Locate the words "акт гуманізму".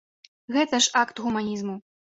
1.05-1.81